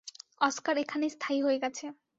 Oscar 0.41 0.75
এখানেই 0.77 1.11
স্থায়ী 1.11 1.39
হয়ে 1.41 1.61
গেছে। 1.63 1.85